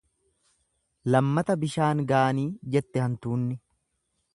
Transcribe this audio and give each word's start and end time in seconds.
Lammata 1.15 1.57
bishaan 1.65 2.03
gaanii 2.13 2.49
jette 2.77 3.09
hantuunni. 3.09 3.65